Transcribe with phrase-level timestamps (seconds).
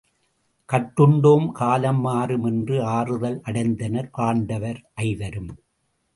[0.69, 5.51] கட்டுண்டோம் காலம் மாறும் என்று ஆறுதல் அடைந்தனர் பாண்டவர் ஐவரும்.